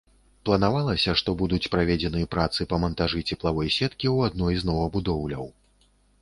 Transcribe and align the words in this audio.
Планавалася, 0.49 1.11
што 1.19 1.33
будуць 1.41 1.69
праведзены 1.75 2.21
працы 2.35 2.67
па 2.71 2.79
мантажы 2.85 3.21
цеплавой 3.29 3.67
сеткі 3.77 4.07
ў 4.15 4.31
адной 4.31 4.53
з 4.63 4.71
новабудоўляў. 4.71 5.45